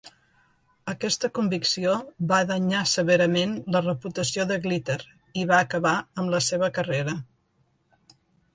[0.91, 1.91] Aquesta convicció
[2.31, 4.97] va danyar severament la reputació de Glitter
[5.43, 7.17] i va acabar amb la seva carrera.